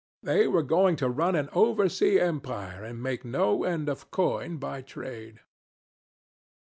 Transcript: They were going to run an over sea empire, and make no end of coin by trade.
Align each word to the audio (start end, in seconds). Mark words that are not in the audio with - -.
They 0.23 0.47
were 0.47 0.63
going 0.63 0.95
to 0.95 1.07
run 1.11 1.35
an 1.35 1.47
over 1.53 1.87
sea 1.87 2.19
empire, 2.19 2.83
and 2.83 3.03
make 3.03 3.23
no 3.23 3.63
end 3.63 3.87
of 3.87 4.09
coin 4.09 4.57
by 4.57 4.81
trade. 4.81 5.41